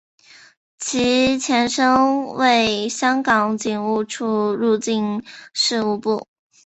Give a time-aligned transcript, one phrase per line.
[0.79, 6.27] 其前身为香港警务处入境事务部。